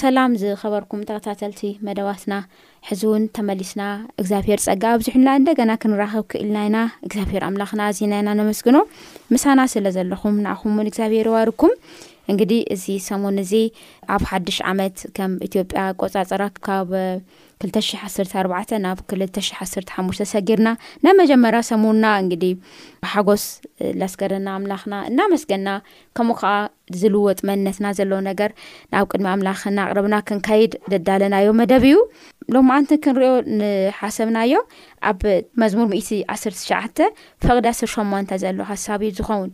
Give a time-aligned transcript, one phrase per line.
[0.00, 2.34] ሰላም ዝኸበርኩም ተከታተልቲ መደባትና
[2.88, 3.82] ሕዚ እውን ተመሊስና
[4.20, 8.78] እግዚኣብሄር ፀጋ ኣብዝሕልና እንደገና ክንራኸብ ክእልናኢና እግዚኣብሄር ኣምላኽና ኣዚናኢና ነመስግኖ
[9.34, 11.74] ምሳና ስለ ዘለኹም ንኣኹምእውን እግዚኣብሄር ዋርኩም
[12.30, 13.52] እንግዲ እዚ ሰሙን እዚ
[14.14, 16.90] ኣብ ሓድሽ ዓመት ከም ኢትዮጵያ ቆፃፀራት ካብ
[17.64, 20.68] 214 ናብ 21ሓ ሰጊርና
[21.04, 22.44] ናብ መጀመርያ ሰሙንና እንግዲ
[23.12, 23.44] ሓጎስ
[24.00, 25.68] ላስገረና ኣምላኽና እናመስገና
[26.18, 26.52] ከምኡ ከዓ
[27.02, 28.50] ዝልወጥ መንነትና ዘለ ነገር
[28.94, 32.00] ናብ ቅድሚ ኣምላኽ ናቅረብና ክንካይድ ደዳለናዮ መደብ እዩ
[32.54, 34.54] ሎም ማዓንተ ክንሪኦ ንሓሰብናዮ
[35.10, 35.20] ኣብ
[35.64, 36.80] መዝሙር 1 1ተሸዓ
[37.46, 39.50] ፈቕዲ ስር ሸማንተ ዘሎ ሓሳብ እዩ ዝኸውን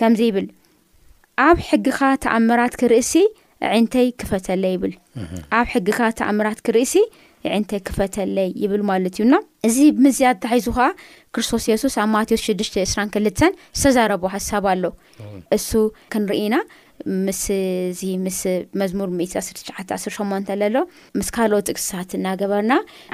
[0.00, 0.46] ከምዚ ይብል
[1.46, 3.12] ኣብ ሕጊኻ ተኣምራት ክርእሲ
[3.76, 4.92] ዕንተይ ክፈተለይ ይብል
[5.58, 6.94] ኣብ ሕጊኻ ተኣምራት ክርእሲ
[7.56, 9.34] ዕንተይ ክፈተለይ ይብል ማለት እዩና
[9.68, 10.86] እዚ ብምዝያድ እተሒዙ ኸዓ
[11.34, 13.40] ክርስቶስ የሱስ ኣብ ማቴዎስ 6ዱሽተ 2ራ ክልተ
[13.80, 14.84] ዝተዛረቡ ሓሳብ ኣሎ
[15.56, 15.70] እሱ
[16.14, 16.54] ክንርኢኢና
[17.24, 17.40] ምስ
[17.88, 18.38] እዚ ምስ
[18.80, 19.48] መዝሙር 1ተሸ
[20.18, 20.76] 18 ዘሎ
[21.18, 22.72] ምስ ካልኦት ጥቅስሳት እናገበርና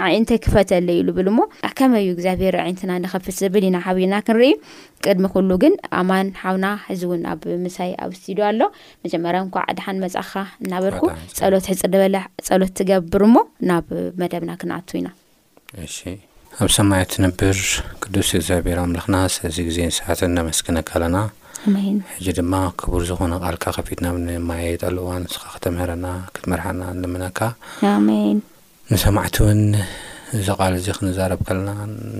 [0.08, 1.46] ዓንተ ክፈተለ ኢሉብል ሞ
[1.78, 4.50] ከመይዩ እግዚኣብሔር ዓንትና ንኸፍት ዝብል ኢና ሓቢርና ክንርኢ
[5.04, 8.60] ቅድሚ ኩሉ ግን ኣማን ሓውና እዚ እውን ኣብ ምሳይ ኣብ ስትድ ኣሎ
[9.04, 10.32] መጀመርያ እንኳ ዕድሓን መፃኻ
[10.64, 11.02] እናበርኩ
[11.40, 12.16] ፀሎት ሕፅ በለ
[12.48, 13.38] ፀሎት ትገብር ሞ
[13.70, 13.88] ናብ
[14.22, 15.08] መደብና ክንኣቱ ኢና
[16.62, 17.58] ኣብ ሰማያ ትንብር
[18.02, 21.16] ቅዱስ እግዚኣብሄር ኣምለኽና ሰዚ ግዜን ሰዓትን ነመስክነካ ኣለና
[22.16, 27.38] ሕዚ ድማ ክቡር ዝኾነ ቓልካ ከፊትና ብንማያየጥ ኣለ እዋ ንስኻ ክተምህረና ክትመርሐና ንልምነካ
[28.92, 29.60] ንሰማዕቲ እውን
[30.46, 31.70] ዛቃል እዚ ክንዛረብ ከለና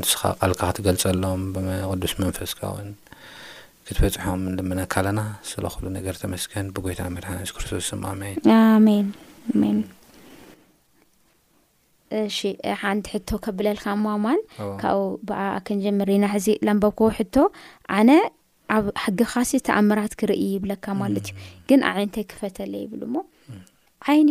[0.01, 2.91] ንስኻ ቓልካ ክትገልፀሎም ብቅዱስ መንፈስካ ውን
[3.87, 5.21] ክትበፅሖም ንልምነካ ኣለና
[5.51, 8.05] ስለክሉ ነገር ተመስገን ብጎይታመርሐና ሱ ክርስቶስ ድማ
[8.57, 9.07] ኣመይን
[12.83, 14.41] ሓንቲ ሕቶ ከብለልካ ማማን
[14.83, 15.33] ካብ
[15.79, 17.35] ንጀምር ና ሕዚ ለንበብኮ ሕቶ
[18.09, 18.11] ነ
[18.77, 21.35] ኣብ ሓጊኻሲ ተኣምራት ክርኢ ይብለካ ማለት እዩ
[21.69, 23.17] ግን ኣዓይነተ ክፈተለ ይብሉ ሞ
[24.11, 24.31] ዓይኒ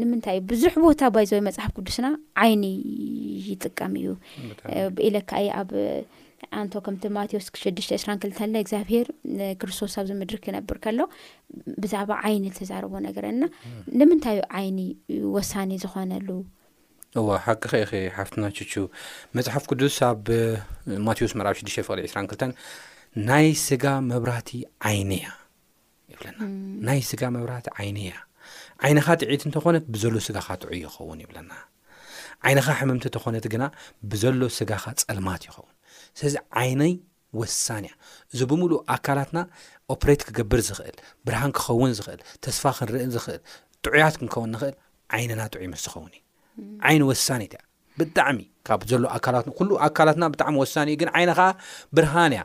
[0.00, 2.06] ንምንታይ እዩ ብዙሕ ቦታ ባይዘ መፅሓፍ ቅዱስና
[2.44, 2.64] ዓይኒ
[3.50, 4.06] ይጥቀም እዩ
[5.08, 5.70] ኢለካይ ኣብ
[6.60, 10.98] ኣንቶ ከምቲ ማቴዎስ 6ተ 2ራ2ንግዚኣብሄርክርስቶስ ኣብዚ ምድሪ ክነብር ከሎ
[11.82, 13.42] ብዛዕባ ዓይኒ ዝተዛረቦ ነገርና
[14.00, 14.78] ንምንታይ ዩ ዓይኒ
[15.36, 16.28] ወሳኒ ዝኾነሉ
[17.20, 18.44] እዋ ሓቂ ከ ሓፍትና
[19.38, 20.24] መፅሓፍ ቅዱስ ኣብ
[21.06, 22.54] ማቴዎስ መራብ 6ፍቕል 22
[23.28, 24.50] ናይ ስጋ መብራህቲ
[24.88, 25.26] ዓይኒእያ
[26.12, 26.38] ይብለና
[26.86, 28.14] ናይ ስጋ መብራህቲ ዓይነ እያ
[28.86, 31.52] ዓይነኻ ጥዕት እንተኾነት ብዘሎ ስጋኻ ጥዑይ ይኸውን ይብለና
[32.48, 33.64] ዓይነኻ ሕምምቲ እተኾነት ግና
[34.12, 35.72] ብዘሎ ስጋኻ ፀልማት ይኸውን
[36.20, 36.94] ስለዚ ዓይነይ
[37.40, 37.94] ወሳኒ እያ
[38.32, 39.38] እዚ ብምሉእ ኣካላትና
[39.94, 43.40] ኦፕሬት ክገብር ዝኽእል ብርሃን ክኸውን ዝኽእል ተስፋ ክንርኢ ዝኽእል
[43.84, 44.74] ጥዑያት ክንከውን ንኽእል
[45.18, 47.60] ዓይነና ጥዑይ ምስ ትኸውን እዩ ዓይኒ ወሳኒትያ
[48.00, 52.42] ብጣዕሚ ካብ ዘሎ ኣካት ኩሉ ኣካላትና ብጣዕሚ ወሳኒእዩ ግን ዓይነኻብርሃ እያ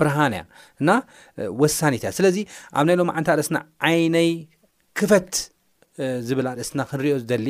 [0.00, 0.42] ብርሃናያ
[0.82, 0.90] እና
[1.62, 2.36] ወሳኒት እያ ስለዚ
[2.80, 3.58] ኣብ ናይ ሎም ዓንታ ርእስና
[3.88, 4.30] ዓይነይ
[5.00, 5.32] ክፈት
[6.28, 7.46] ዝብል ርእስትና ክንሪኦ ዝደሊ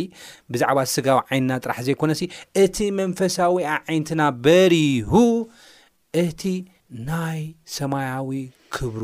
[0.54, 2.24] ብዛዕባ ዝስጋቢ ዓይንና ጥራሕ ዘይኮነ ሲ
[2.64, 5.12] እቲ መንፈሳዊ ዓይንትና በሪሁ
[6.24, 6.42] እቲ
[7.08, 7.40] ናይ
[7.76, 8.30] ሰማያዊ
[8.76, 9.02] ክብሩ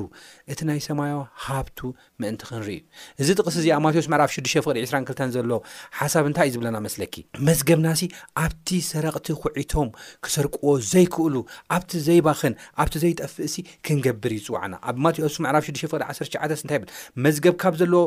[0.52, 1.12] እቲ ናይ ሰማያ
[1.46, 1.78] ሃብቱ
[2.22, 2.80] ምእንቲ ክንርኢ ዩ
[3.22, 5.58] እዚ ጥቕስ እዚኣ ማቴዎስ መዕራፍ 6ዱ ፍቅዲ 22 ዘሎዎ
[5.98, 7.14] ሓሳብ እንታይ እዩ ዝብለና መስለኪ
[7.48, 8.00] መዝገብናሲ
[8.44, 9.90] ኣብቲ ሰረቕቲ ኩዒቶም
[10.26, 11.34] ክሰርቅዎ ዘይክእሉ
[11.76, 16.90] ኣብቲ ዘይባኽን ኣብቲ ዘይጠፍእ ሲ ክንገብር እዩፅዋዕና ኣብ ማቴዎስ መዕራፍ 6ዱ ፍቅ 19ዓ እንታይ ይብል
[17.26, 18.04] መዝገብ ካብ ዘለዎ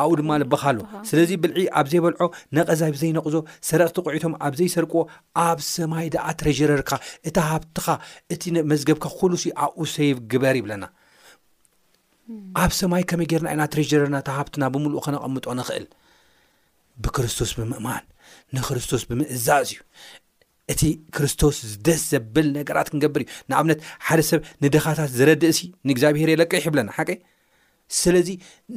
[0.00, 2.20] ኣብኡ ድማ ልበኻሉ ስለዚ ብልዒ ኣብ ዘይበልዖ
[2.56, 3.36] ነቀዛይ ብዘይነቕዞ
[3.68, 5.00] ሰረክቲ ቑዒቶም ኣብዘይሰርቅዎ
[5.46, 6.90] ኣብ ሰማይ ዳኣ ትረጀረርካ
[7.28, 7.86] እታ ሃብትኻ
[8.34, 10.84] እቲ መዝገብካ ኩሉ ሲ ኣብኡ ሰይ ግበር ይብለና
[12.62, 15.86] ኣብ ሰማይ ከመይ ገርና ኢና ትረጀረርና እታ ሃብትና ብምሉእ ከነቐምጦ ንኽእል
[17.04, 18.04] ብክርስቶስ ብምእማን
[18.56, 19.80] ንክርስቶስ ብምእዛዝ እዩ
[20.72, 20.82] እቲ
[21.16, 26.90] ክርስቶስ ዝደስ ዘብል ነገራት ክንገብር እዩ ንኣብነት ሓደ ሰብ ንድኻታት ዝረድእ ሲ ንእግዚኣብሄር የለቀሕ ይብለና
[26.98, 27.10] ሓቂ
[28.00, 28.28] ስለዚ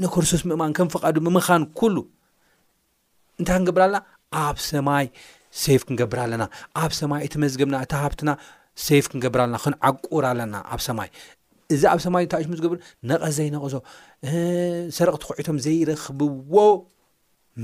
[0.04, 1.96] ንክርስቶስ ምእማን ከም ፈቓዱ ምምኻን ኩሉ
[3.40, 3.98] እንታይ ክንገብር ኣለና
[4.46, 5.06] ኣብ ሰማይ
[5.64, 6.44] ሰይፍ ክንገብር ኣለና
[6.84, 8.30] ኣብ ሰማይ እቲ መዝገብና እታ ሃብትና
[8.88, 11.10] ሰይፍ ክንገብር ኣለና ክንዓቁር ኣለና ኣብ ሰማይ
[11.76, 12.78] እዚ ኣብ ሰማይ ታይእዝገብር
[13.10, 13.76] ነቐስ ዘይነቕዞ
[14.98, 16.56] ሰረቕቲ ኩዕቶም ዘይረክብዎ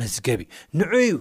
[0.02, 1.14] መዝገብ እዩ ንዑ እዩ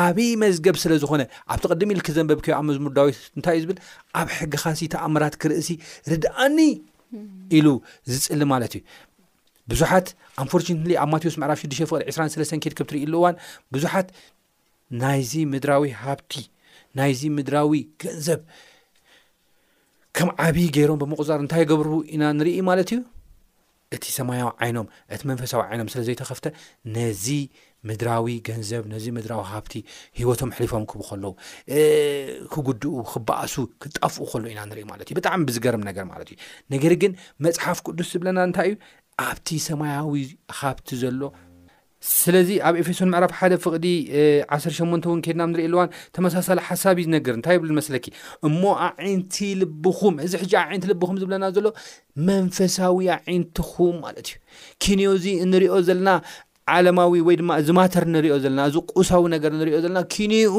[0.00, 1.22] ዓብይ መዝገብ ስለ ዝኾነ
[1.52, 3.78] ኣብቲ ቅድሚ ኢልክ ዘንበብ ከ ኣ መዝሙር ዳዊት እንታይ እዩ ዝብል
[4.20, 5.70] ኣብ ሕጊኻሲ ተኣምራት ክርእሲ
[6.10, 6.58] ርድእኒ
[7.56, 7.66] ኢሉ
[8.10, 8.82] ዝፅሊ ማለት እዩ
[9.70, 10.06] ብዙሓት
[10.42, 13.34] ኣንፎርችኒት ኣብ ማቴዎስ መዕራፍ 6 ፍቅል 2 ኬድ ክብትርኢ ኣሉእዋን
[13.74, 14.08] ብዙሓት
[15.02, 16.32] ናይዚ ምድራዊ ሃብቲ
[16.98, 18.40] ናይዚ ምድራዊ ገንዘብ
[20.16, 22.98] ከም ዓብይ ገይሮም ብምቕፅር እንታይ ገብሩ ኢና ንርኢ ማለት እዩ
[23.96, 26.46] እቲ ሰማያዊ ዓይኖም እቲ መንፈሳዊ ዓይኖም ስለ ዘይተኸፍተ
[26.96, 27.24] ነዚ
[27.88, 29.72] ምድራዊ ገንዘብ ነዚ ምድራዊ ሃብቲ
[30.18, 31.32] ሂወቶም ሕልፎም ክህቡ ከለዉ
[32.52, 33.54] ክጉድኡ ክበኣሱ
[33.84, 36.36] ክጣፍኡ ከሉ ኢና ንርኢ ማለት እዩ ብጣዕሚ ብዝገርም ነገር ማለት እዩ
[36.74, 37.14] ነገር ግን
[37.46, 38.76] መፅሓፍ ቅዱስ ዝብለና እንታይ እዩ
[39.28, 40.10] ኣብቲ ሰማያዊ
[40.58, 41.22] ካብቲ ዘሎ
[42.18, 43.84] ስለዚ ኣብ ኤፌሶን ምዕራፍ ሓደ ፍቕዲ
[44.54, 48.06] 18 እውን ከድና ንሪእ ኣልዋን ተመሳሳሊ ሓሳብ እዩ ዝነገር እንታይ ብ መስለኪ
[48.48, 51.66] እሞ ኣዓይንቲ ልብኹም እዚ ሕጂ ዓይንቲ ልብኹም ዝብለና ዘሎ
[52.30, 52.98] መንፈሳዊ
[53.34, 54.36] ዒንትኹም ማለት እዩ
[54.84, 56.08] ኪንዮ እዚ ንሪኦ ዘለና
[56.74, 60.56] ዓለማዊ ወይ ድማ እዝማተር ንሪኦ ዘለና እዚ ቁሳዊ ነገር ንሪኦ ዘለና ኪንኡ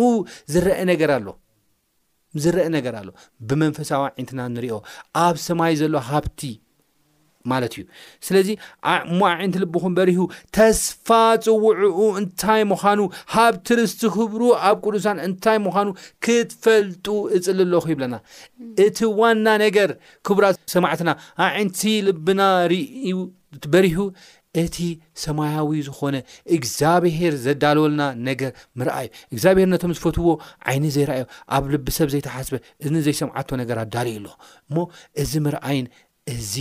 [0.56, 1.28] ዝረአ ነገ ኣሎ
[2.44, 3.10] ዝረአ ነገር ኣሎ
[3.50, 4.78] ብመንፈሳዊ ዓዓንትና ንሪኦ
[5.26, 6.42] ኣብ ሰማይ ዘሎ ካብቲ
[7.52, 7.84] ማለት እዩ
[8.26, 8.50] ስለዚ
[9.12, 10.22] እሞ ዓዒንቲ ልብኹም በሪሁ
[10.58, 11.08] ተስፋ
[11.46, 13.00] ፅውዑኡ እንታይ ምዃኑ
[13.36, 15.90] ሃብ ትርስቲ ክብሩ ኣብ ቅዱሳን እንታይ ምዃኑ
[16.26, 17.08] ክትፈልጡ
[17.38, 18.16] እፅል ለኹ ይብለና
[18.86, 19.92] እቲ ዋና ነገር
[20.28, 20.46] ክቡራ
[20.76, 21.10] ሰማዕትና
[21.48, 22.42] ኣዒንቲ ልብና
[22.74, 23.18] ርእዩ
[23.74, 24.00] በሪሁ
[24.62, 24.78] እቲ
[25.24, 26.16] ሰማያዊ ዝኾነ
[26.56, 30.30] እግዚኣብሄር ዘዳልወልና ነገር ምርኣይ እዩ እግዚኣብሔር ነቶም ዝፈትዎ
[30.72, 31.26] ዓይኒ ዘይረኣዩ
[31.58, 32.58] ኣብ ልቢሰብ ዘይተሓስበ
[32.90, 34.28] እኒ ዘይሰምዓቶ ነገር ኣዳልዩኣሎ
[34.70, 34.78] እሞ
[35.24, 35.88] እዚ ምርኣይን
[36.36, 36.54] እዚ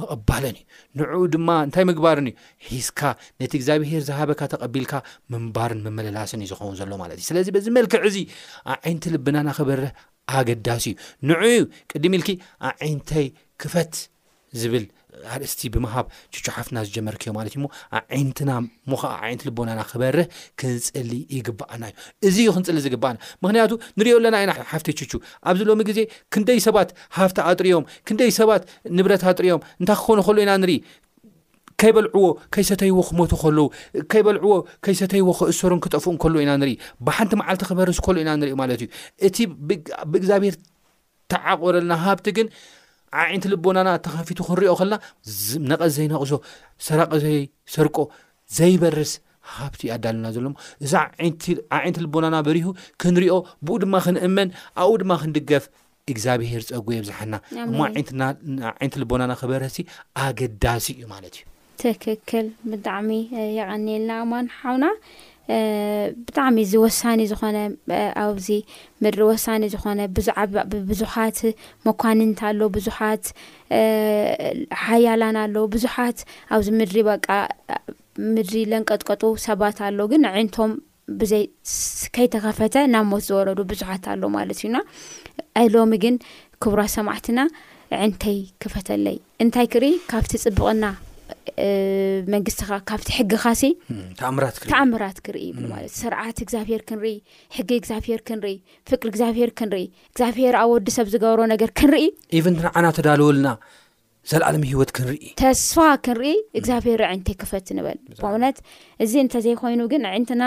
[0.00, 0.66] መቅባለን እዩ
[1.08, 2.34] ንዕኡ ድማ እንታይ ምግባርን እዩ
[2.70, 3.00] ሒዝካ
[3.40, 4.92] ነቲ እግዚኣብሄር ዝሃበካ ተቐቢልካ
[5.34, 8.16] ምንባርን መመለላስን ዩ ዝኸውን ዘሎ ማለት እዩ ስለዚ በዚ መልክዕ እዙ
[8.74, 9.92] ኣብ ዓይነቲ ልብና ናክበርህ
[10.40, 11.60] ኣገዳሲ እዩ ንዑ ዩ
[11.92, 12.30] ቅዲም ኢልኪ
[12.68, 13.26] ኣብ ዓይነተይ
[13.64, 13.92] ክፈት
[14.62, 14.86] ዝብል
[15.34, 16.06] ኣርእስቲ ብምሃብ
[16.44, 17.68] ቹ ሓፍትና ዝጀመርክዮ ማለት እዩ ሞ
[18.16, 18.50] ዓይነትና
[18.90, 20.26] ሞከዓ ዓይነቲ ልቦናና ክበርህ
[20.60, 21.96] ክንፅሊ ይግበኣና እዩ
[22.28, 25.12] እዚ ዩ ክንፅሊ ዝግባኣና ምክንያቱ ንሪኦ ኣለና ኢና ሓፍቲ ችቹ
[25.52, 25.98] ኣብዚሎሚ ግዜ
[26.34, 28.62] ክንደይ ሰባት ሃፍቲ ኣጥርዮም ክንደይ ሰባት
[28.98, 30.74] ንብረት ኣጥርዮም እንታይ ክኾኑ ኸሉ ኢና ንርኢ
[31.82, 33.64] ከይበልዕዎ ከይሰተይዎ ክመቱ ኸልዉ
[34.12, 34.54] ከይበልዕዎ
[34.84, 36.72] ከይሰተይዎ ክእሰሩን ክጠፍኡ ከልዎ ኢና ንርኢ
[37.06, 38.88] ብሓንቲ መዓልቲ ክበርሱ ከሉ ኢና ንርኢ ማለት እዩ
[39.28, 39.36] እቲ
[39.68, 40.54] ብእግዚኣብሔር
[41.32, 42.48] ተዓቆረለና ሃብቲ ግን
[43.14, 44.94] ዓብ ዓይንቲ ልቦናና ተኸፊቱ ክንሪኦ ከለና
[45.70, 46.32] ነቐስ ዘይነቕዞ
[46.86, 47.96] ሰረቀ ዘይሰርቆ
[48.58, 49.12] ዘይበርስ
[49.50, 51.14] ካብቲ እዩ ኣዳልና ዘሎሞ እዛ ብ
[51.84, 52.68] ዓንቲ ልቦናና በሪሁ
[53.02, 53.34] ክንሪኦ
[53.66, 54.48] ብኡ ድማ ክንእመን
[54.82, 55.64] ኣብኡ ድማ ክንድገፍ
[56.12, 57.34] እግዚኣብሄር ፀጉ የብዛሓና
[57.68, 57.78] እሞ
[58.74, 59.76] ዓይንቲ ልቦናና ክበርሲ
[60.24, 61.44] ኣገዳሲ እዩ ማለት እዩ
[61.84, 63.10] ትክክል ብጣዕሚ
[63.58, 64.84] የቐኒልና ማንሓውና
[66.26, 67.56] ብጣዕሚ እዚ ወሳኒ ዝኾነ
[68.22, 68.48] ኣብዚ
[69.04, 69.98] ምድሪ ወሳኒ ዝኾነ
[70.88, 71.38] ቡዙሓት
[71.86, 73.24] መኳንንታ ኣሎ ቡዙሓት
[74.86, 76.18] ሓያላን ኣሎ ቡዙሓት
[76.56, 77.28] ኣብዚ ምድሪ በቃ
[78.34, 80.72] ምድሪ ለንቀጥቀጡ ሰባት ኣሎ ግን ዕንቶም
[81.18, 81.32] ብይ
[82.16, 84.76] ከይተኸፈተ ናብ ሞት ዝወረዱ ቡዙሓት ኣሎ ማለት እዩና
[85.64, 86.16] ዕሎሚ ግን
[86.64, 87.38] ክቡራ ሰማዕትና
[88.04, 90.84] ዕንተይ ክፈተለይ እንታይ ክርኢ ካብቲ ፅብቕና
[92.32, 97.14] መንግስቲካ ካብቲ ሕጊካሲምት ተኣምራት ክርኢ ብማለት እ ስርዓት እግዚኣብሄር ክንርኢ
[97.56, 98.54] ሕጊ እግዚኣብሔር ክንርኢ
[98.90, 102.04] ፍቅሪ እግዚኣብሔር ክንርኢ እግዚኣብሔር ኣብ ወዲ ሰብ ዝገብሮ ነገር ክንርኢ
[102.46, 103.50] ቨን ትንዓና ተዳልወልና
[104.32, 107.98] ዘለኣለሚ ሂይወት ክንርኢ ተስፋ ክንርኢ እግዚኣብሄር ይንቲ ክፈት ንበል
[108.34, 108.58] ውነት
[109.06, 110.44] እዚ እንተዘይኮይኑ ግን ዕንትና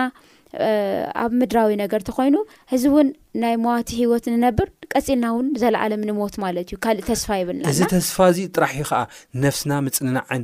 [1.22, 2.36] ኣብ ምድራዊ ነገር ተኮይኑ
[2.76, 3.08] እዚ እውን
[3.42, 8.40] ናይ ሞዋቲ ሂወት ንነብር ቀፂልና ውን ዘለኣለም ንሞት ማለት እዩ ካልእ ተስፋ ይብልናእዚ ተስፋ እዚ
[8.56, 9.02] ጥራሕ ዩ ከዓ
[9.44, 10.44] ነፍስና ምፅንናዕን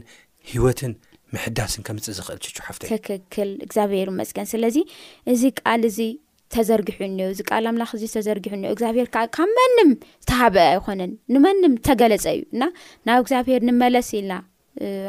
[0.51, 0.93] ሂወትን
[1.35, 4.77] መሕዳስን ከምፅእ ዝኽእል ሽችሓፍቶ ትክክል እግዚኣብሔር መፅገን ስለዚ
[5.33, 5.99] እዚ ቃል እዚ
[6.53, 9.89] ተዘርጊሑ እኒ እዚ ቃል ኣምላኽእዚ ተዘርጊሑ እ እግዚኣብሔርካዓ ካብ መንም
[10.29, 12.63] ተሃበአ ኣይኮነን ንመንም ተገለፀ እዩ እና
[13.07, 14.35] ናብ እግዚኣብሔር ንመለስ ኢልና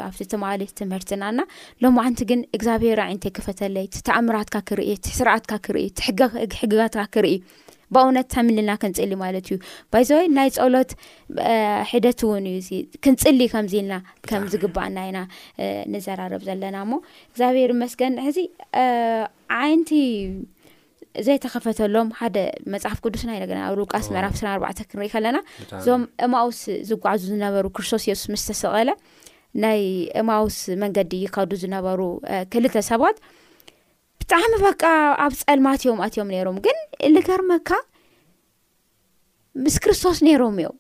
[0.06, 1.40] ኣብቲ ትማለ ትምህርትናና
[1.82, 7.34] ሎም ዓንቲ ግን እግዚኣብሔር ኣእንተይ ክፈተለይ ቲተኣምራትካ ክርእ ቲስርአትካ ክርእ ቲሕግጋትካ ክርኢ
[7.94, 9.58] ብእውነት ተምሊና ክንፅሊ ማለት እዩ
[9.92, 10.90] ባይዘበይ ናይ ፀሎት
[11.90, 12.70] ሒደት እውን እዩ
[13.04, 13.94] ክንፅሊ ከምዚ ኢልና
[14.30, 15.18] ከም ዝግባአና ኢና
[15.94, 16.92] ንዘራረብ ዘለና እሞ
[17.30, 18.38] እግዚኣብሔር መስገን ሕዚ
[19.62, 19.90] ዓይንቲ
[21.26, 22.36] ዘይተኸፈተሎም ሓደ
[22.72, 25.38] መፅሓፍ ቅዱስና ነገ ኣብ ሩቃስ ምዕራፍ ስራ 4ርዕተ ክንሪኢ ከለና
[25.78, 28.90] እዞም እማውስ ዝጓዕዙ ዝነበሩ ክርስቶስ የሱስ ምስተሰቀለ
[29.64, 29.80] ናይ
[30.22, 32.00] እማውስ መንገዲ ይካዱ ዝነበሩ
[32.54, 33.18] ክልተ ሰባት
[34.28, 34.82] ብጣዕሚ በቃ
[35.24, 36.76] ኣብ ፀልማትዮም ኣትዮም ነይሮም ግን
[37.14, 37.68] ሊገርመካ
[39.64, 40.76] ምስ ክርስቶስ ነይሮም እዮም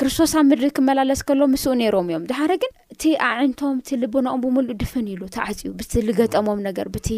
[0.00, 4.76] ክርስቶስ ኣብ ምድሪ ክመላለስ ከሎም ምስኡ ነሮም እዮም ድሓደ ግን እቲ ኣዒንቶም እቲ ልብንኦም ብምሉእ
[4.82, 7.08] ድፍን ኢሉ ተዓፅዩ ብቲ ዝገጠሞም ነገር ብቲ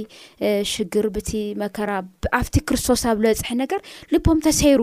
[0.72, 1.30] ሽግር ብቲ
[1.64, 1.90] መከራ
[2.40, 3.82] ኣብቲ ክርስቶስ ኣብ ዝበፅሐ ነገር
[4.14, 4.80] ልቦም ተሰይሩ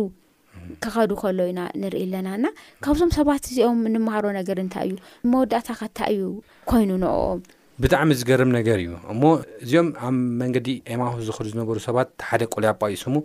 [0.85, 2.53] ከኸዱ ከሎ ኢና ንርኢ ኣለና ና
[2.85, 4.95] ካብዞም ሰባት እዚኦም ንምሃሮ ነገር እንታይ እዩ
[5.33, 6.23] መወዳእታ ካታ እዩ
[6.71, 7.41] ኮይኑ ንእኦም
[7.81, 9.23] ብጣዕሚ ዝገርም ነገር እዩ እሞ
[9.63, 13.15] እዚኦም ኣብ መንገዲ ኤማሆስ ዝኽእሉ ዝነበሩ ሰባት ሓደ ቆልይ ኣጳይስሙ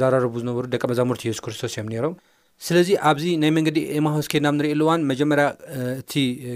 [0.00, 2.14] ዛራረቡ ዝነበሩ ደቂ መዛሙርቲ ኢየሱ ክርስቶስ እዮም ነይሮም
[2.66, 5.46] ስለዚ ኣብዚ ናይ መንገዲ ኤማሆስ ኬድናብ ንርእየኣሉእዋን መጀመርያ
[6.02, 6.12] እቲ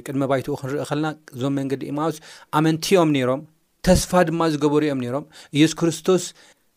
[0.06, 2.18] ቅድሚ ባይትኡ ክንሪኢ ከለና እዞም መንገዲ ኤማውስ
[2.60, 3.42] ኣመንቲዮም ነይሮም
[3.88, 5.26] ተስፋ ድማ ዝገበሩ እዮም ነይሮም
[5.58, 6.24] ኢየሱ ክርስቶስ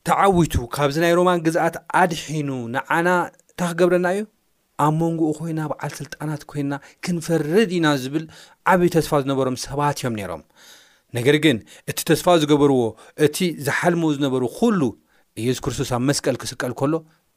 [0.10, 4.24] ተዓዊቱ ካብዚ ናይ ሮማን ግዛኣት ኣድሒኑ ንዓና እንታ ክገብረና እዩ
[4.86, 6.74] ኣብ መንጎኡ ኮይና በዓል ስልጣናት ኮይና
[7.06, 8.26] ክንፈርድ ኢና ዝብል
[8.74, 10.44] ዓብዪ ተስፋ ዝነበሮም ሰባት እዮም ነይሮም
[11.18, 11.58] ነገር ግን
[11.92, 12.80] እቲ ተስፋ ዝገበርዎ
[13.26, 14.82] እቲ ዝሓልሙ ዝነበሩ ኩሉ
[15.42, 16.94] ኢየሱ ክርስቶስ ኣብ መስቀል ክስቀል ከሎ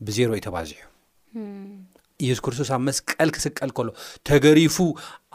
[0.07, 0.77] ብዜሮ እዩ ተባዝሑ
[2.27, 3.89] የሱ ክስቶስ ኣብ መስቀል ክስቀል ከሎ
[4.29, 4.77] ተገሪፉ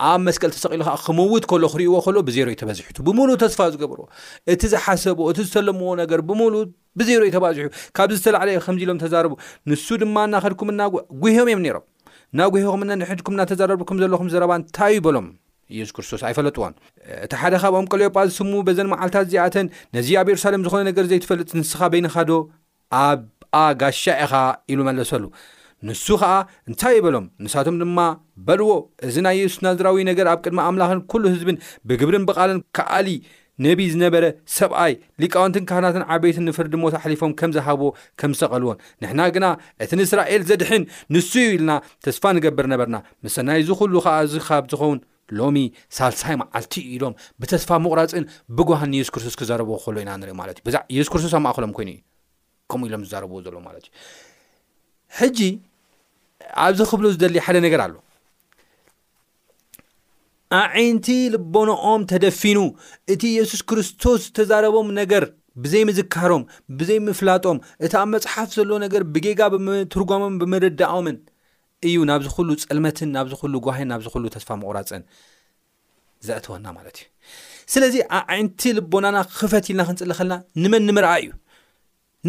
[0.10, 4.06] ኣብ መስቀል ተሰቂሉ ከዓ ክመውት ከሎ ክሪእይዎ ሎ ብዜሮ እዩ ተበዝሒ ቱ ብምሉእ ተስፋ ዝገብርዎ
[4.54, 6.54] እቲ ዝሓሰብዎ እቲ ዝሰለምዎ ነገር ብሙሉ
[7.00, 7.68] ብዜሮ እዩ ተባዝሑ
[7.98, 9.34] ካብዚ ዝተላዕለዩ ከምዚ ኢሎም ተዛርቡ
[9.72, 11.86] ንሱ ድማ እናኸልኩም ናጉህዮም እዮም ነይሮም
[12.40, 15.26] ና ጉሂኹምና ንሕድኩም እናተዛረብርኩም ዘለኹም ዘረባ እንታይ ይበሎም
[15.74, 16.74] ኢየሱስ ክርስቶስ ኣይፈለጥዎን
[17.24, 21.82] እቲ ሓደካ ብኦም ቀሊዮጳ ዝስሙ በዘን መዓልታት እዚኣተን ነዚ ኣብ የሩሳሌም ዝኾነ ነገር ዘይትፈልጥ ንስካ
[21.94, 22.32] በይንካዶ
[23.02, 24.34] ኣብኣጋሻ ኢኻ
[24.74, 25.24] ኢሉ መለሰሉ
[25.90, 26.32] ንሱ ከዓ
[26.70, 28.00] እንታይ ይበሎም ንሳቶም ድማ
[28.48, 28.72] በልዎ
[29.10, 31.58] እዚ ናይ የሱስ ናዝራዊ ነገር ኣብ ቅድሚ ኣምላኽን ኩሉ ህዝብን
[31.90, 33.08] ብግብርን ብቓልን ከኣሊ
[33.66, 34.24] ነቢይ ዝነበረ
[34.58, 37.90] ሰብኣይ ሊቃውንትን ካህናትን ዓበይትን ንፍርዲ ሞት ሓሊፎም ከም ዝሃብዎ
[38.20, 39.46] ከምዝሰቐልዎን ንሕና ግና
[39.84, 40.84] እቲ ንእስራኤል ዘድሕን
[41.16, 41.72] ንሱ ኢልና
[42.06, 45.00] ተስፋ ንገብር ነበርና ምስናይ ዚ ኩሉ ከዓ እዚ ካብ ዝኸውን
[45.40, 45.58] ሎሚ
[45.98, 48.26] ሳልሳይ መዓልቲ ኢሎም ብተስፋ ምቑራፅን
[48.58, 51.98] ብጓህ የሱ ክርስቶስ ክዛረብዎ ክሉ ኢና ንሪኢ ማለት እዩ ብዛዕ ኢየሱ ክርስቶስ ኣብማእኸሎም ኮይኑዩ
[52.72, 53.92] ከምኡ ኢሎም ዝዛረብዎ ዘሎ ማለት እዩ
[55.20, 55.40] ሕጂ
[56.66, 57.94] ኣብዚ ክብሉ ዝደሊ ሓደ ነገር ኣሎ
[60.60, 62.60] ኣብዓይንቲ ልቦናኦም ተደፊኑ
[63.14, 65.24] እቲ ኢየሱስ ክርስቶስ ዝተዛረቦም ነገር
[65.64, 66.44] ብዘይምዝካሮም
[66.80, 71.18] ብዘይምፍላጦም እቲ ኣብ መፅሓፍ ዘሎ ነገር ብጌጋ ብትርጓሞም ብምደዳኦምን
[71.90, 75.04] እዩ ናብዝ ኩሉ ጸልመትን ናብ ዚ ኩሉ ጉባሂን ናብ ዚ ኩሉ ተስፋ መቑራፅን
[76.28, 77.08] ዘኣትወና ማለት እዩ
[77.74, 81.32] ስለዚ ኣብ ዓይንቲ ልቦናና ክፈት ኢልና ክንፅሊ ኸልና ንመን ኒምርኣ እዩ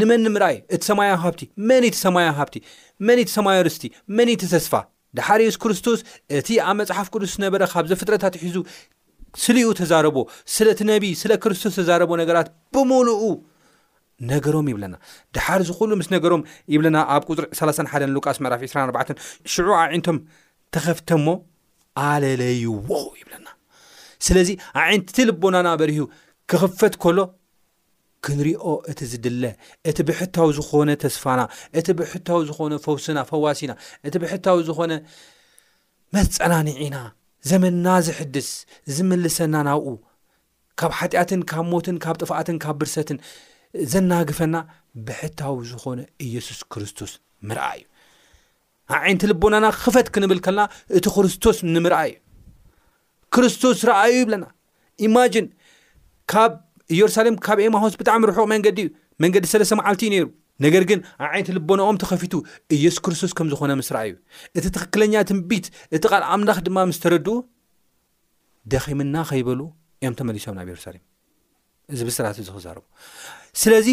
[0.01, 2.57] ንመኒምርኣ እዩ እቲ ሰማዮ ሃብቲ መን ይቲ ሰማዮዮ ሃብቲ
[3.07, 3.85] መን ይቲ ሰማዮ ርስቲ
[4.19, 4.73] መኒቲ ተስፋ
[5.19, 6.01] ድሓር የሱ ክርስቶስ
[6.39, 8.57] እቲ ኣብ መፅሓፍ ቅዱስ ነበረ ካብ ዘ ፍጥረታት ሒዙ
[9.45, 10.19] ስለኡ ተዛረቦ
[10.55, 13.23] ስለ እቲ ነቢይ ስለ ክርስቶስ ተዛረቦ ነገራት ብምሉኡ
[14.33, 14.95] ነገሮም ይብለና
[15.37, 16.43] ድሓር ዝ ኩሉ ምስ ነገሮም
[16.75, 19.13] ይብለና ኣብ ፅሪ 31 ሉቃስ መዕራፊ 24
[19.53, 20.19] ሽዑ ኣብዒነቶም
[20.75, 21.35] ተኸፍተ ሞ
[22.07, 22.77] ኣለለይው
[23.21, 23.47] ይብለና
[24.27, 24.49] ስለዚ
[24.83, 26.03] ኣዒይነቲ ልቦናና በሪህ
[26.51, 27.19] ክኽፈት ከሎ
[28.27, 29.45] ክንሪኦ እቲ ዝድለ
[29.91, 31.41] እቲ ብሕታዊ ዝኾነ ተስፋና
[31.79, 33.73] እቲ ብሕታዊ ዝኾነ ፈውስና ፈዋሲና
[34.07, 34.93] እቲ ብሕታዊ ዝኾነ
[36.17, 36.97] መፀናኒዒና
[37.51, 38.49] ዘመና ዝሕድስ
[38.97, 39.97] ዝምልሰና ናብኡ
[40.81, 43.19] ካብ ሓጢኣትን ካብ ሞትን ካብ ጥፋኣትን ካብ ብርሰትን
[43.93, 44.57] ዘናግፈና
[45.09, 47.13] ብሕታዊ ዝኾነ ኢየሱስ ክርስቶስ
[47.51, 50.63] ምርኣይ እዩ ኣብ ዓይንቲ ልቦናና ክፈት ክንብል ከለና
[50.99, 52.21] እቲ ክርስቶስ ንምርኣይ እዩ
[53.35, 54.45] ክርስቶስ ረኣዩ ብለና
[55.15, 55.29] ማን
[56.95, 58.89] እየሩሳሌም ካብ ኤማሆስ ብጣዕሚ ርሑቕ መንገዲ እዩ
[59.23, 60.27] መንገዲ ሰለስተ መዓልቲ ዩ ነይሩ
[60.65, 62.33] ነገር ግን ኣብ ዓይነት ልቦናኦም ተኸፊቱ
[62.77, 64.15] ኢየሱ ክርስቶስ ከም ዝኾነ ምስራ እዩ
[64.59, 67.37] እቲ ትክክለኛ ትንቢት እቲ ቓል ኣምናኽ ድማ ምስ ተረድኡ
[68.75, 69.61] ደኺምና ኸይበሉ
[70.03, 71.05] እዮም ተመሊሶም ናብ ኢየሩሳሌም
[71.95, 72.85] እዚ ብስራት ዚ ክዛርቡ
[73.63, 73.89] ስለዚ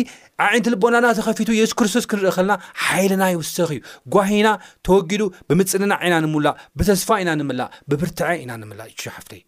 [0.45, 2.53] ኣብ ዓይነት ልቦናና ተኸፊቱ የሱስ ክርስቶስ ክንርኢ ኸልና
[2.85, 3.81] ሓይልና ይውሰኪ እዩ
[4.15, 4.49] ጓሂና
[4.88, 9.43] ተወጊዱ ብምፅድና ዓና ንምላእ ብተስፋ ኢና ንምላእ ብብርትዐ ኢና ንምላእ ሓፍተእዩ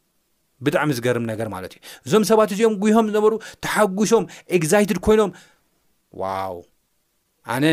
[0.66, 3.34] ብጣዕሚ ዝገርም ነገር ማለት እዩ እዞም ሰባት እዚኦም ጉሆም ዝነበሩ
[3.66, 4.26] ተሓጒሶም
[4.58, 5.32] ኤግዛይትድ ኮይኖም
[6.22, 6.58] ዋው
[7.54, 7.66] ኣነ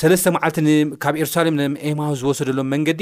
[0.00, 0.56] ሰለስተ መዓልቲ
[1.02, 3.00] ካብ ኤሩሳሌም ንኣማ ዝወሰደሎም መንገዲ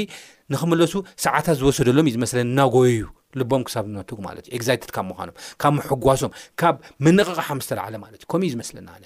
[0.53, 0.93] ንክመለሱ
[1.25, 3.03] ሰዓታት ዝወሰደሎም እዩ ዝመስለኒ ናጎይዩ
[3.41, 6.75] ልቦም ክሳብ ዝነትጉ ማለት እዩ ኤግዛይትድ ካብ ምዃኖም ካብ ምሕጓሶም ካብ
[7.07, 9.05] መነቕቃሓም ዝተላዓለ ማለት እዩ ከምኡ እዩ ዝመስለና ነ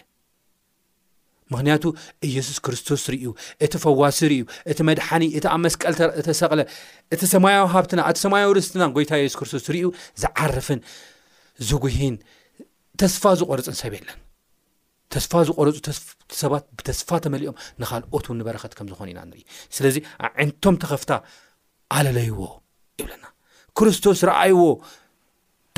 [1.53, 1.83] ምክንያቱ
[2.29, 3.25] ኢየሱስ ክርስቶስ ርእዩ
[3.65, 5.93] እቲ ፈዋሲ ርእዩ እቲ መድሓኒ እቲ ኣብ መስቀል
[6.27, 6.61] ተሰቕለ
[7.15, 9.87] እቲ ሰማያዊ ሃብትና ኣቲ ሰማያዊ ርስትና ጎይታ የሱስ ክርስቶስ ሪእዩ
[10.23, 10.79] ዝዓርፍን
[11.69, 12.15] ዝጉሂን
[13.01, 14.19] ተስፋ ዝቆርፅን ሰብ የለን
[15.15, 15.75] ተስፋ ዝቆርፁ
[16.41, 19.43] ሰባት ብተስፋ ተመሊኦም ንኻልኦት ውን ንበረኸት ከም ዝኾኑ ኢና ንርኢ
[19.75, 21.11] ስለዚ ኣብ ዕንቶም ተኸፍታ
[21.97, 22.39] ኣለለይዎ
[23.01, 23.25] ይብለና
[23.79, 24.61] ክርስቶስ ረኣይዎ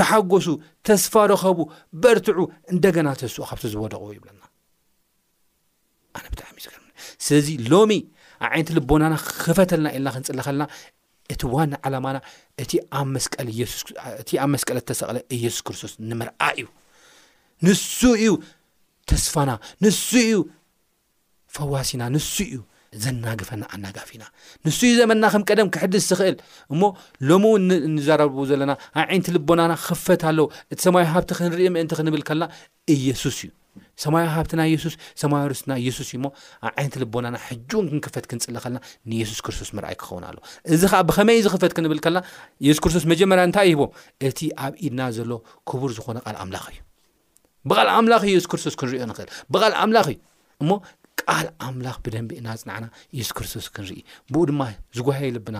[0.01, 0.47] ተሓጐሱ
[0.87, 1.59] ተስፋ ረኸቡ
[2.03, 2.41] በርትዑ
[2.73, 4.41] እንደገና ተስ ካብቲ ዝወደቕዎ ይብለና
[6.17, 6.57] ነ ብጣዕሚ
[7.25, 7.91] ስለዚ ሎሚ
[8.45, 10.63] ኣብ ዓይነቲ ልቦናና ክፈተልና ኢልና ክንፅለ ከልና
[11.33, 12.17] እቲ ዋኒ ዓላማና
[12.63, 16.65] እቲ ኣብ መስቀለ ተሰቕለ ኢየሱስ ክርስቶስ ንምርኣ እዩ
[17.65, 18.31] ንሱ እዩ
[19.09, 19.51] ተስፋና
[19.83, 20.35] ንሱ እዩ
[21.55, 22.57] ፈዋሲና ንሱ እዩ
[23.03, 24.23] ዘናግፈና ኣናጋፊና
[24.65, 26.35] ንሱ ዩ ዘመና ከም ቀደም ክሕድስ ዝኽእል
[26.73, 26.81] እሞ
[27.29, 32.23] ሎሚ እውን ንዘረቡ ዘለና ኣብ ዓይነቲ ልቦናና ክክፈት ኣለው እቲ ሰማይ ሃብቲ ክንርኢ ምእንቲ ክንብል
[32.29, 32.45] ከልና
[32.95, 33.51] ኢየሱስ እዩ
[34.03, 36.25] ሰማዊ ሃብትና የሱስ ሰማያ ስና የሱስ እዩሞ
[36.67, 38.79] ኣብ ዓይነት ልቦናና ሕጁ ክንክፈት ክንፅለ ከልና
[39.11, 40.37] ንየሱስ ክርስቶስ መርኣይ ክኸውን ኣለ
[40.75, 42.21] እዚ ከዓ ብኸመይ ዝክፈት ክንብል ከለና
[42.67, 43.85] የሱስ ክርስቶስ መጀመርያ እንታይ ይሂህቦ
[44.29, 45.31] እቲ ኣብ ኢድና ዘሎ
[45.71, 46.79] ክቡር ዝኾነ ቃል ኣምላኽ እዩ
[47.71, 50.17] ብል ኣምላሱስ ክርስቶስ ክንሪኦ ንኽእል ብቃል ኣምላኽ እዩ
[50.63, 50.69] እሞ
[51.21, 52.85] ቃል ኣምላኽ ብደንቢ ኢናፅናዕና
[53.17, 53.99] የሱስ ክርስቶስ ክንርኢ
[54.33, 54.61] ብኡ ድማ
[54.99, 55.57] ዝጓሂ ልብና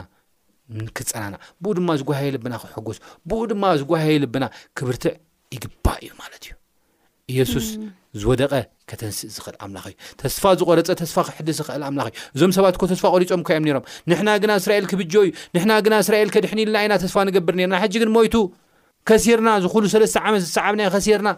[0.97, 2.97] ክፀናናዕ ብኡ ድማ ዝጓሂ ልብና ክሕጉስ
[3.29, 4.45] ብኡ ድማ ዝጓሂ ልብና
[4.79, 5.15] ክብርትዕ
[5.57, 6.43] ይግባ እዩ ማለት
[7.31, 7.67] እዩሱስ
[8.21, 8.53] ዝወደቐ
[8.89, 13.03] ከተንስእ ዝክእል ኣምላኽ እዩ ተስፋ ዝቆረፀ ተስፋ ክሕድስ ዝኽእል ኣምላኽ እዩ እዞም ሰባት ኮ ተስፋ
[13.15, 17.15] ቆሊፆም ካእዮም ነሮም ንሕና ግና እስራኤል ክብጆ እዩ ንሕና ግና እስራኤል ከድሕኒ ኢልና ኣይና ተስፋ
[17.29, 18.35] ንገብር ነርና ሕጂ ግን ሞይቱ
[19.09, 21.29] ከሲርና ዝኹሉ ሰለስተ ዓመት ዝሰዓብናዮ ኸሰርና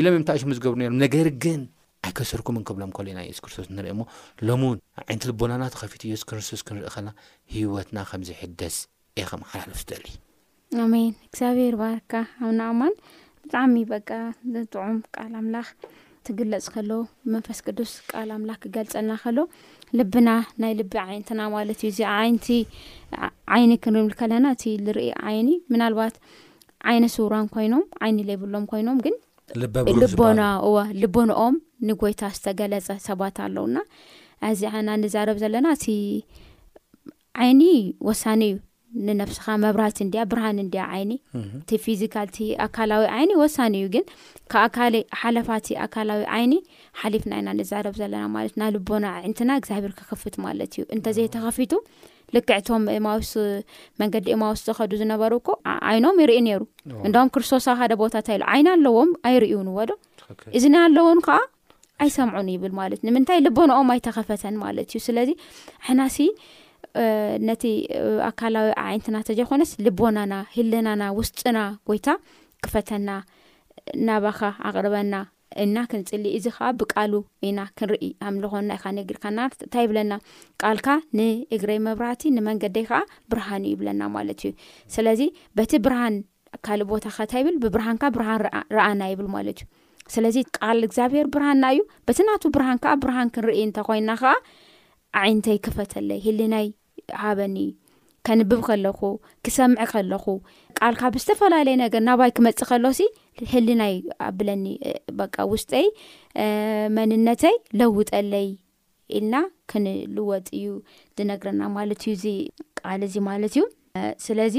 [0.00, 1.60] ኢሎም እዮም ታኣይሽም ዝገብሩ ነሮም ነገር ግን
[2.06, 4.02] ኣይከሰርኩምን ክብሎም ከሎ ዩና የሱ ክርስቶስ ንርኢ ሞ
[4.48, 7.10] ሎምእውን ዓይነቲ ልቦናና ተኸፊት እዮ ስክንርስብ ክንርኢ ኸልና
[7.54, 8.76] ሂወትና ከምዘሕደስ
[9.20, 10.14] ኤ ከምሓላሎፍ ዝልዩ
[13.48, 14.08] ብጣዕሚ በቃ
[14.54, 15.66] ዝጥዑም ቃል ኣምላኽ
[16.26, 16.90] ትግለፅ ከሎ
[17.32, 19.38] መንፈስ ቅዱስ ቃል ኣምላኽ ክገልፀልና ከሎ
[19.98, 20.28] ልብና
[20.62, 22.48] ናይ ልቢ ዓይንትና ማለት እዩ እዚኣ ዓይንቲ
[23.56, 26.16] ዓይኒ ክንሪምል ከለና እቲ ንርኢ ዓይኒ ምናልባት
[26.90, 29.16] ዓይኒ ስውራን ኮይኖም ዓይኒ ዘይብሎም ኮይኖም ግን
[30.02, 30.42] ልቦና
[30.76, 31.56] ዋ ልቦኖኦም
[31.90, 33.76] ንጎይታ ዝተገለፀ ሰባት ኣለውና
[34.50, 35.86] ኣዚ ዓና ንዛረብ ዘለና እቲ
[37.48, 37.62] ዓይኒ
[38.10, 38.56] ወሳኒ እዩ
[39.06, 41.12] ንነፍስኻ መብራት እንዲያ ብርሃን እንዲያ ዓይኒ
[41.60, 44.04] እቲ ፊዚካልቲ ኣካላዊ ዓይኒ ወሳኒ እዩ ግን
[44.52, 46.54] ካብኣካሊ ሓለፋቲ ኣካላዊ ዓይኒ
[47.00, 51.74] ሓሊፍና ኢና ንዛረብ ዘለና ማለት ና ልቦና ዒንትና እግዚኣብር ክክፍት ማለት እዩ እንተዘይ ተኸፊቱ
[52.36, 53.30] ልክዕቶም እማውስ
[54.00, 55.50] መንገዲ እማውስ ዝኸዱ ዝነበሩ እኮ
[55.90, 56.62] ዓይኖም ይርኢ ነይሩ
[57.08, 59.96] እንደም ክርስቶስብ ካደ ቦታታ ይሉ ዓይኒ ኣለዎም ኣይርእውን ዎ ዶ
[60.58, 61.38] እዝና ኣለዎን ከዓ
[62.04, 65.30] ኣይሰምዑን ይብል ማለት እ ንምንታይ ልቦኖኦም ኣይተኸፈተን ማለት እዩ ስለዚ
[65.86, 66.18] ሕናሲ
[67.48, 67.64] ነቲ
[68.28, 72.10] ኣካላዊ ዓይንትና ተዘይኮነስ ልቦናና ህልናና ውስጡና ጎይታ
[72.66, 73.10] ክፈተና
[74.08, 75.14] ናባኻ ኣቅርበና
[75.64, 80.12] እና ክንፅሊ እዚ ከዓ ብቃሉ ወኢና ክንርኢ ኣምልኾና ኢ ንግካናእንታይ ይብለና
[80.62, 82.98] ቃልካ ንእግረይ መብራህቲ ንመንገደይ ከዓ
[83.32, 84.52] ብርሃን ይብለና ማለት እዩ
[84.96, 85.22] ስለዚ
[85.60, 86.16] በቲ ብርሃን
[86.58, 88.42] ኣካልእ ቦታ ከ እንታ ይብል ብብርሃንካ ብርሃን
[88.76, 89.68] ረኣና ይብል ማለት እዩ
[90.16, 94.34] ስለዚ ቃል እግዚኣብሔር ብርሃና እዩ በቲ ናቱ ብርሃን ከዓ ብርሃን ክንርኢ እንተኮይንና ከዓ
[95.20, 96.66] ዓይነተይ ክፈተለይ ህሊናይ
[97.24, 97.56] ሃበኒ
[98.26, 99.00] ከንብብ ከለኩ
[99.44, 100.24] ክሰምዒ ከለኹ
[100.78, 103.00] ቃል ካ ብ ዝተፈላለየ ነገር ናባይ ክመፅእ ከሎሲ
[103.52, 103.94] ህሊናይ
[104.28, 104.64] ኣብለኒ
[105.20, 105.86] በቃ ውስጠይ
[106.96, 108.48] መንነተይ ለውጠለይ
[109.18, 109.34] ኢልና
[109.72, 110.68] ክንልወጥ እዩ
[111.18, 112.24] ዝነግረና ማለት እዩ እዚ
[112.80, 113.64] ቃል እዚ ማለት እዩ
[114.26, 114.56] ስለዚ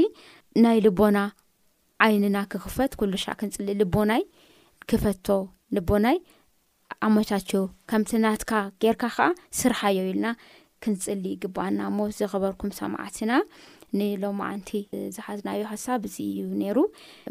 [0.66, 1.18] ናይ ልቦና
[2.06, 4.24] ዓይንና ክክፈት ኩሉ ሻ ክንፅሊእ ልቦናይ
[4.92, 5.28] ክፈቶ
[5.78, 6.18] ልቦናይ
[7.08, 9.26] ኣመታቸው ከምቲ ናትካ ጌርካ ከዓ
[9.58, 10.28] ስርሓዮ ኢልና
[10.84, 13.32] ክንፅሊ ግባኣና ሞ ዘኽበርኩም ሰማዕትና
[14.00, 14.70] ንሎማዓንቲ
[15.16, 16.78] ዝሓዝናእዩ ሓሳብ እዚ እዩ ነይሩ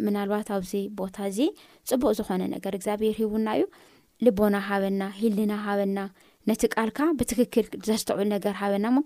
[0.07, 1.38] ምናልባት ኣብዚ ቦታ እዚ
[1.90, 3.66] ፅቡቅ ዝኾነ ነገር እግዚኣብሔር ሂቡና እዩ
[4.26, 5.98] ልቦና ሃበና ሂልና ሃበና
[6.50, 8.96] ነቲ ቃልካ ብትክክል ዘስተዕል ነገር ሃበናሞ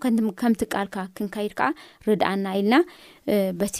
[0.41, 1.69] ከምቲ ቃልካ ክንከይድከዓ
[2.07, 2.75] ርድኣና ኢልና
[3.59, 3.77] በቲ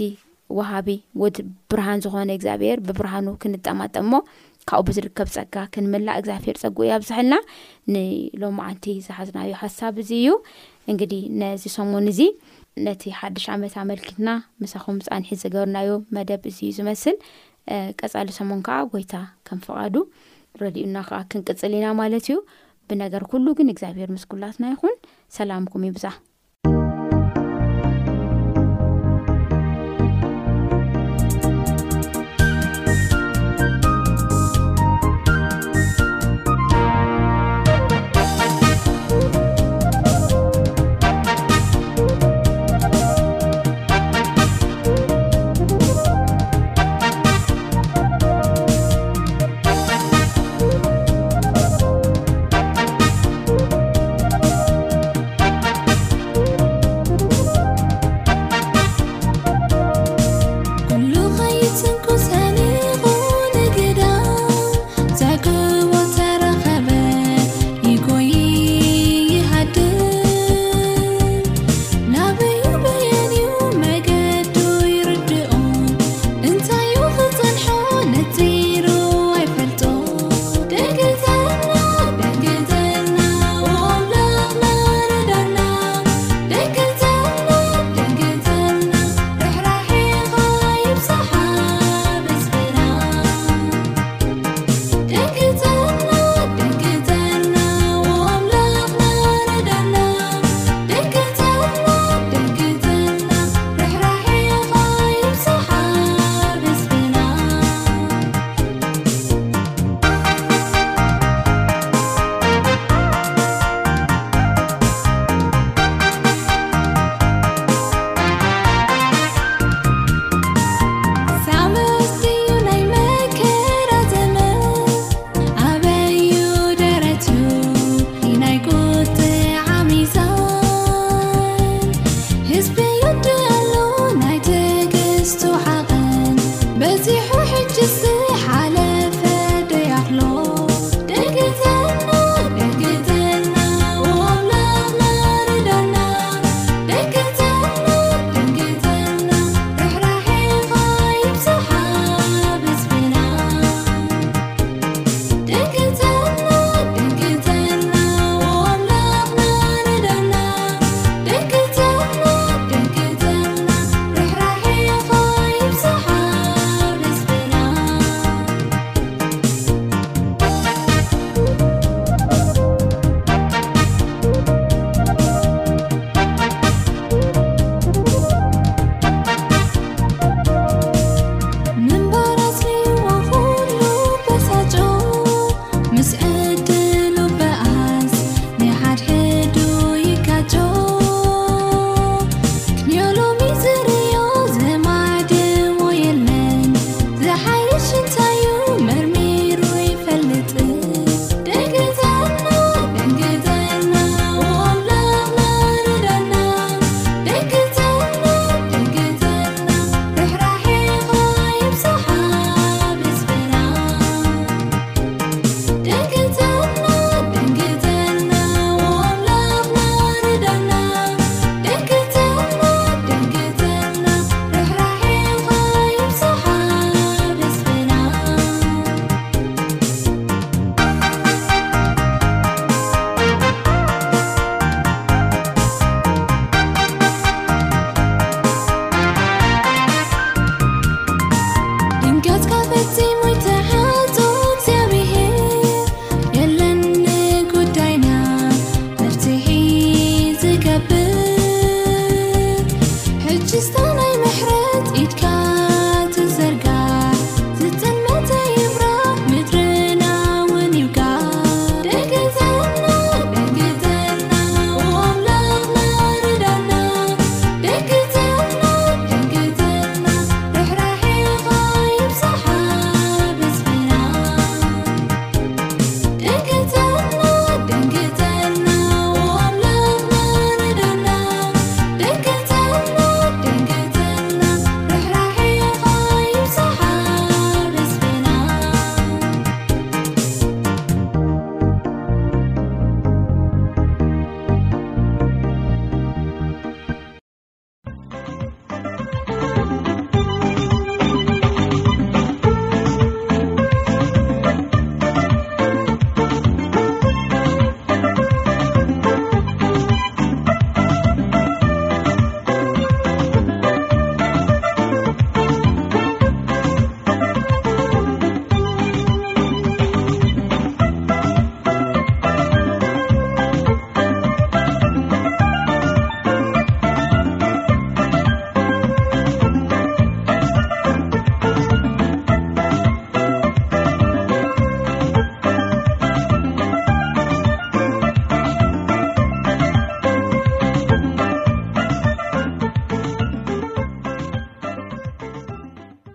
[0.57, 0.89] ወሃቢ
[1.21, 4.11] ወብርሃን ዝኾነ እግዚኣብሔር ብብርሃኑ ክንጠማጠሞ
[4.69, 7.36] ካብኡ ብዝርከብ ፀጋ ክንምላእ እግዚኣብሄር ፀጉ እዩ ኣብዛሓልና
[7.93, 10.30] ንሎማዓንቲ ዝሓዝናዮ ሓሳብ እዚ እዩ
[10.91, 12.21] እንግዲ ነዚ ሰሞን እዚ
[12.86, 14.30] ነቲ ሓደሽ ዓመት ኣመልክትና
[14.62, 17.17] ምሰኹም ፃንሒት ዝገበርናዮ መደብ እዚ ዩ ዝመስል
[18.02, 19.13] ቀፃሊ ሰሞን ከዓ ጎይታ
[19.49, 19.95] ከም ፍቓዱ
[20.62, 22.38] ረድዩና ከዓ ክንቅፅል ኢና ማለት እዩ
[22.89, 24.95] ብነገር ኩሉ ግን እግዚኣብሄር ምስኩላትና ይኹን
[25.39, 26.06] ሰላምኩም ይ ብዛ